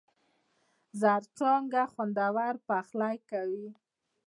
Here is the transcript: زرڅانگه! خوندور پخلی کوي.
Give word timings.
زرڅانگه! 1.01 1.83
خوندور 1.93 2.53
پخلی 2.67 3.17
کوي. 3.29 3.67